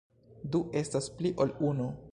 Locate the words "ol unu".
1.45-1.91